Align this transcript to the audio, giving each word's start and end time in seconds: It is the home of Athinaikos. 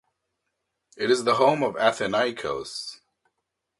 It 0.97 1.11
is 1.11 1.25
the 1.25 1.35
home 1.35 1.61
of 1.61 1.75
Athinaikos. 1.75 3.01